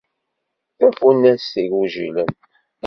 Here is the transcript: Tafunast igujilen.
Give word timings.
Tafunast 0.77 1.51
igujilen. 1.63 2.31